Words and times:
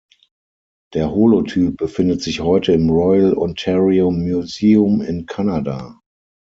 Der 0.95 1.11
Holotyp 1.11 1.77
befindet 1.77 2.23
sich 2.23 2.39
heute 2.39 2.73
im 2.73 2.89
Royal 2.89 3.35
Ontario 3.37 4.09
Museum 4.09 4.99
in 5.03 5.27
Kanada. 5.27 5.99